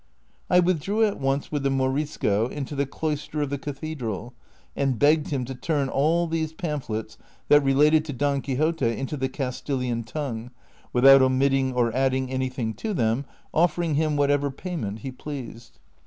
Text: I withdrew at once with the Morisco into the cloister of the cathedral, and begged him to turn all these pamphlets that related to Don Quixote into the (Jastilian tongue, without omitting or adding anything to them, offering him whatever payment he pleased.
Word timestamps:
I 0.49 0.59
withdrew 0.59 1.05
at 1.05 1.19
once 1.19 1.51
with 1.51 1.61
the 1.61 1.69
Morisco 1.69 2.47
into 2.47 2.73
the 2.75 2.87
cloister 2.87 3.43
of 3.43 3.51
the 3.51 3.59
cathedral, 3.59 4.33
and 4.75 4.97
begged 4.97 5.27
him 5.27 5.45
to 5.45 5.53
turn 5.53 5.89
all 5.89 6.25
these 6.25 6.53
pamphlets 6.53 7.19
that 7.49 7.61
related 7.63 8.03
to 8.05 8.13
Don 8.13 8.41
Quixote 8.41 8.97
into 8.97 9.15
the 9.15 9.29
(Jastilian 9.29 10.03
tongue, 10.03 10.49
without 10.91 11.21
omitting 11.21 11.75
or 11.75 11.93
adding 11.95 12.31
anything 12.31 12.73
to 12.81 12.95
them, 12.95 13.25
offering 13.53 13.93
him 13.93 14.15
whatever 14.15 14.49
payment 14.49 15.01
he 15.01 15.11
pleased. 15.11 15.77